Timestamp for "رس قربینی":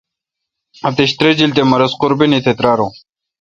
1.81-2.39